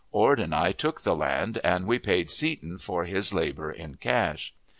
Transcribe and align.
Ord 0.11 0.39
and 0.39 0.55
I 0.55 0.71
took 0.71 1.01
the 1.01 1.15
land, 1.15 1.61
and 1.63 1.85
we 1.85 1.99
paid 1.99 2.31
Seton 2.31 2.79
for 2.79 3.05
his 3.05 3.35
labor 3.35 3.71
in 3.71 3.97
cash. 3.97 4.51